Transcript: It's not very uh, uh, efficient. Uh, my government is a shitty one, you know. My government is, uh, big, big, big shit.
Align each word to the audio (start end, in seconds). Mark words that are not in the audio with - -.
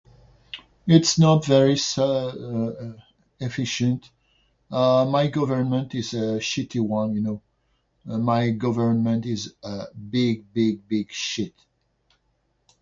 It's 0.87 1.19
not 1.19 1.45
very 1.45 1.77
uh, 1.95 2.27
uh, 2.29 2.93
efficient. 3.39 4.09
Uh, 4.71 5.05
my 5.07 5.27
government 5.27 5.93
is 5.93 6.15
a 6.15 6.39
shitty 6.39 6.79
one, 6.81 7.13
you 7.13 7.21
know. 7.21 7.43
My 8.05 8.49
government 8.49 9.27
is, 9.27 9.53
uh, 9.63 9.85
big, 10.09 10.51
big, 10.51 10.87
big 10.87 11.11
shit. 11.11 11.53